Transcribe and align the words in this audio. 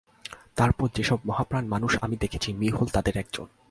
তারপর 0.55 0.87
যে-সব 0.95 1.19
মহাপ্রাণ 1.25 1.67
মানুষ 1.67 1.97
আমি 2.01 2.17
দেখেছি, 2.17 2.53
মি 2.53 2.67
হেল 2.69 2.85
তাঁদের 2.85 3.17
একজন। 3.17 3.45